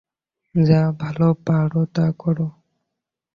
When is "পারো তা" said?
1.47-2.05